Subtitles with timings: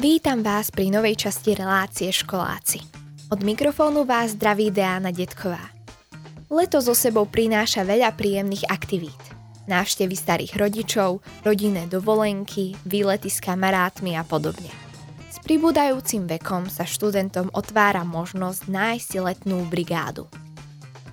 [0.00, 2.80] Vítam vás pri novej časti relácie Školáci.
[3.28, 5.60] Od mikrofónu vás zdraví Deána Detková.
[6.48, 9.20] Leto so sebou prináša veľa príjemných aktivít.
[9.68, 14.72] Návštevy starých rodičov, rodinné dovolenky, výlety s kamarátmi a podobne.
[15.28, 20.24] S pribúdajúcim vekom sa študentom otvára možnosť nájsť letnú brigádu.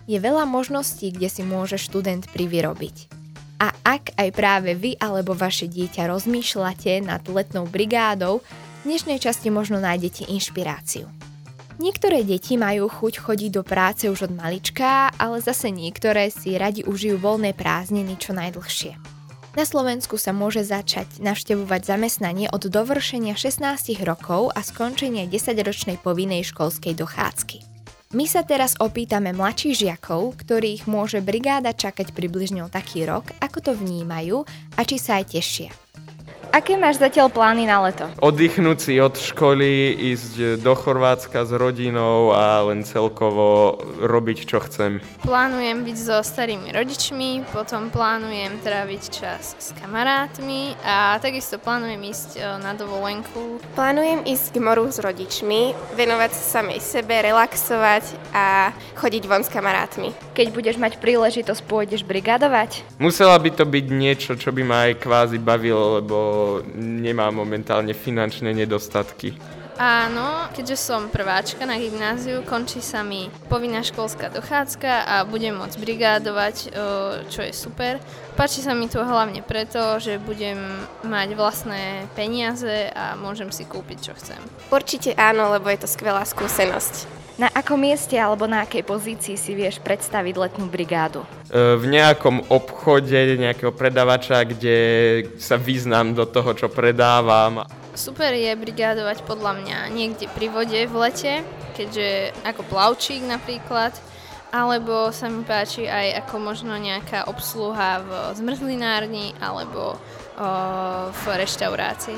[0.07, 3.11] Je veľa možností, kde si môže študent privyrobiť.
[3.59, 8.39] A ak aj práve vy alebo vaše dieťa rozmýšľate nad letnou brigádou,
[8.87, 11.11] dnešnej časti možno nájdete inšpiráciu.
[11.77, 16.87] Niektoré deti majú chuť chodiť do práce už od malička, ale zase niektoré si radi
[16.87, 18.95] užijú voľné prázdniny čo najdlhšie.
[19.59, 26.47] Na Slovensku sa môže začať navštevovať zamestnanie od dovršenia 16 rokov a skončenia 10-ročnej povinnej
[26.47, 27.57] školskej dochádzky.
[28.15, 33.57] My sa teraz opýtame mladších žiakov, ktorých môže brigáda čakať približne o taký rok, ako
[33.59, 34.47] to vnímajú
[34.79, 35.75] a či sa aj tešia.
[36.55, 38.07] Aké máš zatiaľ plány na leto?
[38.23, 45.03] Oddychnúť si od školy, ísť do Chorvátska s rodinou a len celkovo robiť, čo chcem.
[45.27, 52.29] Plánujem byť so starými rodičmi, potom plánujem tráviť čas s kamarátmi a takisto plánujem ísť
[52.37, 53.59] e, na dovolenku.
[53.75, 59.49] Plánujem ísť k moru s rodičmi, venovať sa samej sebe, relaxovať a chodiť von s
[59.51, 60.15] kamarátmi.
[60.37, 62.85] Keď budeš mať príležitosť, pôjdeš brigadovať?
[63.01, 66.17] Musela by to byť niečo, čo by ma aj kvázi bavilo, lebo
[66.77, 69.37] nemá momentálne finančné nedostatky.
[69.77, 75.77] Áno, keďže som prváčka na gymnáziu, končí sa mi povinná školská dochádzka a budem môcť
[75.77, 76.55] brigádovať,
[77.29, 78.01] čo je super.
[78.33, 80.57] Páči sa mi to hlavne preto, že budem
[81.05, 84.41] mať vlastné peniaze a môžem si kúpiť, čo chcem.
[84.73, 87.26] Určite áno, lebo je to skvelá skúsenosť.
[87.37, 91.21] Na akom mieste alebo na akej pozícii si vieš predstaviť letnú brigádu?
[91.53, 94.77] E, v nejakom obchode nejakého predavača, kde
[95.37, 97.61] sa význam do toho, čo predávam.
[97.93, 101.45] Super je brigádovať podľa mňa niekde pri vode v lete,
[101.77, 103.93] keďže ako plavčík napríklad,
[104.49, 109.97] alebo sa mi páči aj ako možno nejaká obsluha v zmrzlinárni alebo o,
[111.13, 112.17] v reštaurácii.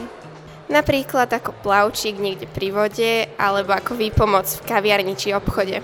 [0.70, 5.82] Napríklad ako plavčík niekde pri vode alebo ako výpomoc v kaviarni či obchode.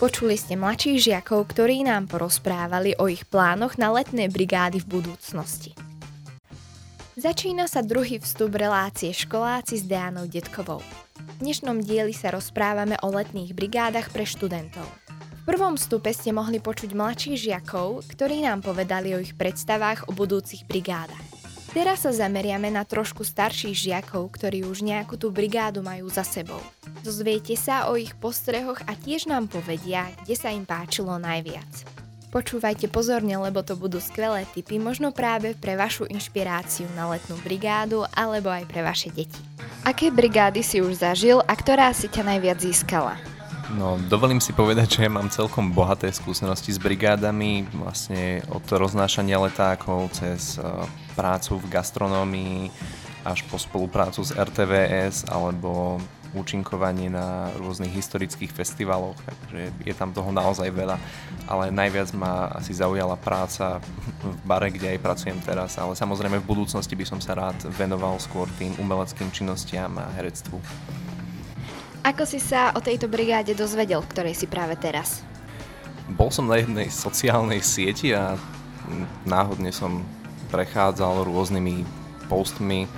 [0.00, 5.76] Počuli ste mladších žiakov, ktorí nám porozprávali o ich plánoch na letné brigády v budúcnosti.
[7.20, 10.80] Začína sa druhý vstup relácie školáci s Deánou Detkovou.
[11.20, 14.88] V dnešnom dieli sa rozprávame o letných brigádach pre študentov.
[15.12, 20.16] V prvom vstupe ste mohli počuť mladších žiakov, ktorí nám povedali o ich predstavách o
[20.16, 21.39] budúcich brigádach.
[21.70, 26.58] Teraz sa zameriame na trošku starších žiakov, ktorí už nejakú tú brigádu majú za sebou.
[27.06, 31.70] Dozviete sa o ich postrehoch a tiež nám povedia, kde sa im páčilo najviac.
[32.34, 38.02] Počúvajte pozorne, lebo to budú skvelé tipy, možno práve pre vašu inšpiráciu na letnú brigádu
[38.18, 39.38] alebo aj pre vaše deti.
[39.86, 43.14] Aké brigády si už zažil a ktorá si ťa najviac získala?
[43.70, 49.38] No, dovolím si povedať, že ja mám celkom bohaté skúsenosti s brigádami, vlastne od roznášania
[49.38, 50.82] letákov cez uh,
[51.14, 52.74] prácu v gastronómii
[53.22, 60.30] až po spoluprácu s RTVS alebo účinkovanie na rôznych historických festivaloch, takže je tam toho
[60.30, 60.94] naozaj veľa,
[61.50, 63.82] ale najviac ma asi zaujala práca
[64.22, 68.18] v bare, kde aj pracujem teraz, ale samozrejme v budúcnosti by som sa rád venoval
[68.22, 70.58] skôr tým umeleckým činnostiam a herectvu.
[72.00, 75.20] Ako si sa o tejto brigáde dozvedel, v ktorej si práve teraz?
[76.08, 78.40] Bol som na jednej sociálnej sieti a
[79.28, 80.00] náhodne som
[80.48, 81.84] prechádzal rôznymi
[82.26, 82.88] postmi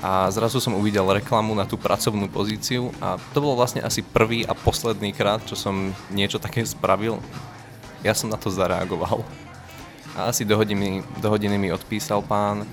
[0.00, 4.48] a zrazu som uvidel reklamu na tú pracovnú pozíciu a to bolo vlastne asi prvý
[4.48, 7.20] a posledný krát, čo som niečo také spravil.
[8.00, 9.20] Ja som na to zareagoval.
[10.16, 12.64] A asi do hodiny, do hodiny mi odpísal pán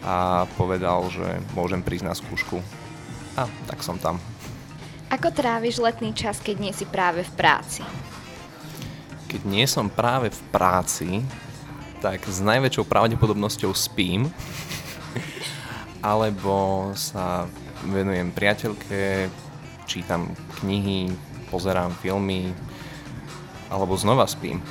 [0.00, 2.64] a povedal, že môžem prísť na skúšku.
[3.36, 4.16] A tak som tam.
[5.06, 7.86] Ako tráviš letný čas, keď nie si práve v práci?
[9.30, 11.22] Keď nie som práve v práci,
[12.02, 14.26] tak s najväčšou pravdepodobnosťou spím.
[16.02, 17.46] alebo sa
[17.86, 19.30] venujem priateľke,
[19.86, 21.14] čítam knihy,
[21.50, 22.50] pozerám filmy,
[23.70, 24.62] alebo znova spím.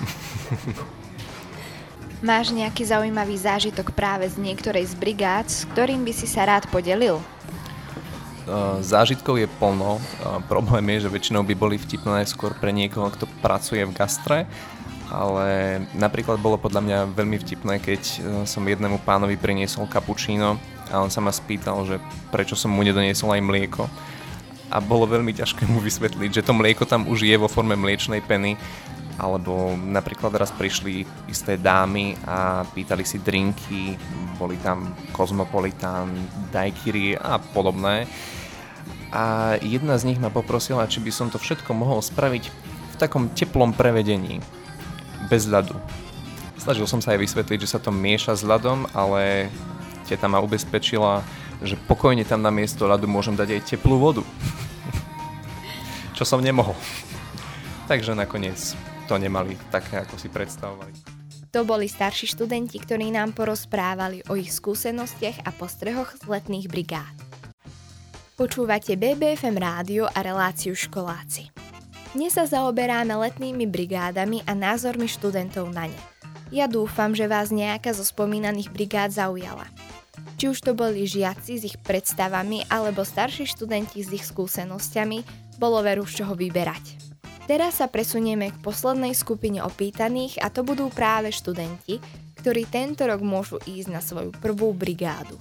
[2.23, 6.67] Máš nejaký zaujímavý zážitok práve z niektorej z brigád, s ktorým by si sa rád
[6.71, 7.19] podelil?
[8.45, 9.97] Eh, zážitkov je plno.
[9.97, 14.45] Eh, problém je, že väčšinou by boli vtipné skôr pre niekoho, kto pracuje v gastre,
[15.09, 20.61] ale napríklad bolo podľa mňa veľmi vtipné, keď eh, som jednému pánovi priniesol kapučíno
[20.93, 21.97] a on sa ma spýtal, že
[22.29, 23.89] prečo som mu nedoniesol aj mlieko.
[24.69, 28.21] A bolo veľmi ťažké mu vysvetliť, že to mlieko tam už je vo forme mliečnej
[28.21, 28.61] peny
[29.15, 33.95] alebo napríklad raz prišli isté dámy a pýtali si drinky,
[34.35, 36.11] boli tam Cosmopolitan,
[36.51, 38.07] Daiquiri a podobné.
[39.15, 42.51] a jedna z nich ma poprosila, či by som to všetko mohol spraviť
[42.91, 44.43] v takom teplom prevedení,
[45.31, 45.79] bez ľadu.
[46.59, 49.47] Snažil som sa aj vysvetliť, že sa to mieša s ľadom, ale
[50.03, 51.23] teta ma ubezpečila,
[51.63, 54.23] že pokojne tam na miesto ľadu môžem dať aj teplú vodu.
[56.17, 56.75] Čo som nemohol.
[57.89, 60.93] Takže nakoniec to nemali také, ako si predstavovali.
[61.55, 67.15] To boli starší študenti, ktorí nám porozprávali o ich skúsenostiach a postrehoch z letných brigád.
[68.35, 71.47] Počúvate BBFM rádio a reláciu školáci.
[72.11, 76.01] Dnes sa zaoberáme letnými brigádami a názormi študentov na ne.
[76.51, 79.63] Ja dúfam, že vás nejaká zo spomínaných brigád zaujala.
[80.35, 85.23] Či už to boli žiaci s ich predstavami alebo starší študenti s ich skúsenosťami,
[85.55, 87.14] bolo veru z čoho vyberať.
[87.45, 92.01] Teraz sa presunieme k poslednej skupine opýtaných a to budú práve študenti,
[92.41, 95.37] ktorí tento rok môžu ísť na svoju prvú brigádu.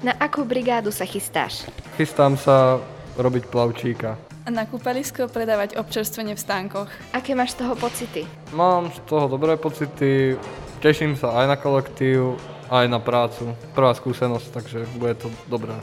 [0.00, 1.68] Na akú brigádu sa chystáš?
[2.00, 2.80] Chystám sa
[3.20, 4.16] robiť plavčíka.
[4.42, 6.88] A na kúpalisko predávať občerstvenie v stánkoch.
[7.12, 8.24] Aké máš z toho pocity?
[8.56, 10.40] Mám z toho dobré pocity,
[10.80, 12.40] teším sa aj na kolektív,
[12.72, 13.52] aj na prácu.
[13.76, 15.76] Prvá skúsenosť, takže bude to dobré.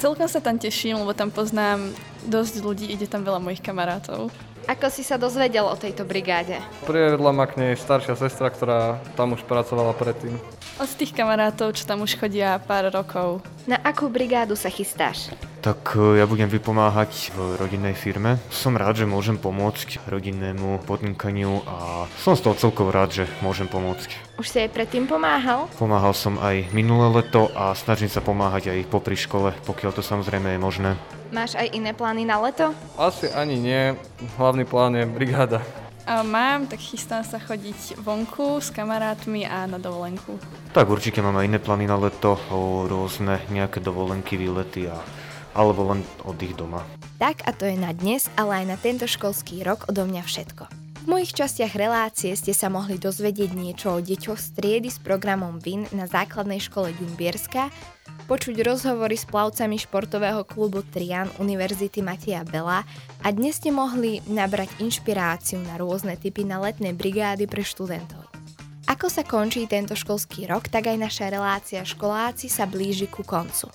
[0.00, 1.92] Celkom sa tam teším, lebo tam poznám
[2.24, 4.32] dosť ľudí, ide tam veľa mojich kamarátov.
[4.70, 6.62] Ako si sa dozvedel o tejto brigáde?
[6.86, 10.38] Privedla ma k nej staršia sestra, ktorá tam už pracovala predtým.
[10.78, 13.42] Od tých kamarátov, čo tam už chodia pár rokov.
[13.66, 15.34] Na akú brigádu sa chystáš?
[15.58, 18.38] Tak e, ja budem vypomáhať v rodinnej firme.
[18.46, 23.66] Som rád, že môžem pomôcť rodinnému podnikaniu a som z toho celkovo rád, že môžem
[23.66, 24.38] pomôcť.
[24.38, 25.66] Už si aj predtým pomáhal?
[25.82, 30.54] Pomáhal som aj minulé leto a snažím sa pomáhať aj popri škole, pokiaľ to samozrejme
[30.54, 30.94] je možné.
[31.30, 32.74] Máš aj iné plány na leto?
[32.98, 33.94] Asi ani nie.
[34.34, 35.62] Hlavný plán je brigáda.
[36.02, 40.34] A mám, tak chystám sa chodiť vonku s kamarátmi a na dovolenku.
[40.74, 44.98] Tak určite mám aj iné plány na leto, o rôzne nejaké dovolenky, výlety a
[45.54, 46.82] alebo len oddych doma.
[47.18, 50.89] Tak a to je na dnes, ale aj na tento školský rok odo mňa všetko.
[51.00, 55.56] V mojich častiach relácie ste sa mohli dozvedieť niečo o deťoch z triedy s programom
[55.56, 57.72] VIN na základnej škole Ďumbierska,
[58.28, 62.84] počuť rozhovory s plavcami športového klubu Trian Univerzity Mateja Bela
[63.24, 68.20] a dnes ste mohli nabrať inšpiráciu na rôzne typy na letné brigády pre študentov.
[68.84, 73.72] Ako sa končí tento školský rok, tak aj naša relácia školáci sa blíži ku koncu.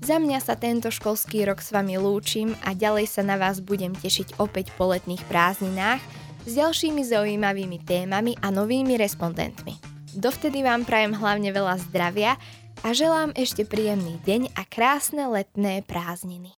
[0.00, 3.92] Za mňa sa tento školský rok s vami lúčim a ďalej sa na vás budem
[3.92, 6.00] tešiť opäť po letných prázdninách
[6.46, 9.74] s ďalšími zaujímavými témami a novými respondentmi.
[10.14, 12.38] Dovtedy vám prajem hlavne veľa zdravia
[12.86, 16.54] a želám ešte príjemný deň a krásne letné prázdniny.